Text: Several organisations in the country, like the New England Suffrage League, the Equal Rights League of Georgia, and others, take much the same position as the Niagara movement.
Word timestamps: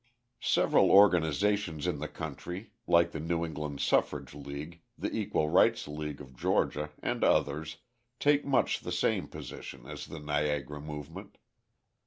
Several 0.41 0.89
organisations 0.89 1.85
in 1.85 1.99
the 1.99 2.07
country, 2.07 2.71
like 2.87 3.11
the 3.11 3.19
New 3.19 3.45
England 3.45 3.81
Suffrage 3.81 4.33
League, 4.33 4.81
the 4.97 5.15
Equal 5.15 5.47
Rights 5.47 5.87
League 5.87 6.19
of 6.19 6.35
Georgia, 6.35 6.89
and 7.03 7.23
others, 7.23 7.77
take 8.19 8.43
much 8.43 8.79
the 8.79 8.91
same 8.91 9.27
position 9.27 9.85
as 9.85 10.07
the 10.07 10.17
Niagara 10.19 10.81
movement. 10.81 11.37